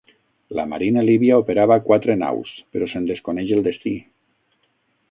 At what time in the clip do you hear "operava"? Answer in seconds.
1.43-1.77